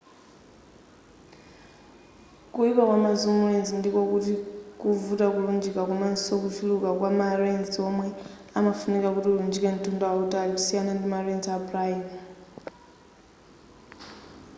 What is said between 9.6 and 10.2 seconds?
mtunda